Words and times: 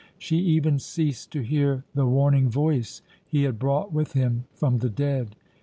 She 0.17 0.37
even 0.37 0.79
ceased 0.79 1.29
to 1.33 1.41
hear 1.41 1.83
the 1.93 2.07
warning 2.07 2.49
voice 2.49 3.03
he 3.23 3.43
had 3.43 3.59
brought 3.59 3.93
with 3.93 4.13
him 4.13 4.45
from 4.51 4.79
the 4.79 4.89
dead. 4.89 5.35